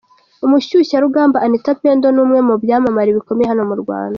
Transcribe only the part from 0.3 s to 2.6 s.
Umushyushyarugamba Anita Pendo ni umwe mu